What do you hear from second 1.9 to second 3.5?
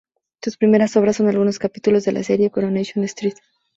en la serie "Coronation Street".